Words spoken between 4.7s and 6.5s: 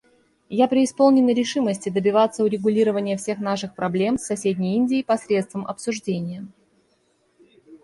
Индии посредством обсуждения.